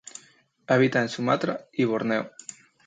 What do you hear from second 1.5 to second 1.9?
y